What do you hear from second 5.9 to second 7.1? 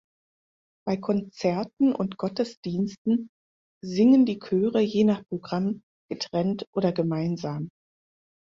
getrennt oder